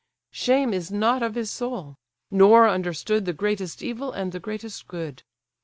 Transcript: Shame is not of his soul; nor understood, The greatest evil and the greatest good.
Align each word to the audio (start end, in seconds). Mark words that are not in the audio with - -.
Shame 0.31 0.73
is 0.73 0.91
not 0.91 1.21
of 1.21 1.35
his 1.35 1.51
soul; 1.51 1.99
nor 2.31 2.67
understood, 2.67 3.25
The 3.25 3.33
greatest 3.33 3.83
evil 3.83 4.11
and 4.11 4.31
the 4.31 4.39
greatest 4.39 4.87
good. 4.87 5.21